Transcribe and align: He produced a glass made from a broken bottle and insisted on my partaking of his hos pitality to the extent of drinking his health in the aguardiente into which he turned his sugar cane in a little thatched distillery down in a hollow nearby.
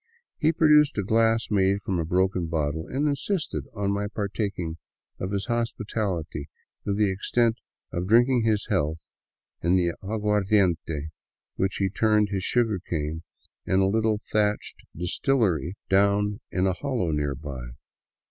He 0.39 0.51
produced 0.51 0.97
a 0.97 1.03
glass 1.03 1.51
made 1.51 1.83
from 1.83 1.99
a 1.99 2.05
broken 2.05 2.47
bottle 2.47 2.87
and 2.87 3.07
insisted 3.07 3.65
on 3.75 3.91
my 3.91 4.07
partaking 4.07 4.77
of 5.19 5.29
his 5.29 5.45
hos 5.45 5.73
pitality 5.73 6.45
to 6.85 6.93
the 6.95 7.11
extent 7.11 7.57
of 7.93 8.07
drinking 8.07 8.41
his 8.43 8.65
health 8.67 9.11
in 9.61 9.75
the 9.75 9.93
aguardiente 10.01 10.79
into 10.87 11.07
which 11.55 11.75
he 11.75 11.87
turned 11.89 12.29
his 12.29 12.43
sugar 12.43 12.79
cane 12.79 13.21
in 13.67 13.79
a 13.79 13.87
little 13.87 14.19
thatched 14.31 14.81
distillery 14.95 15.75
down 15.87 16.39
in 16.49 16.65
a 16.65 16.73
hollow 16.73 17.11
nearby. 17.11 17.61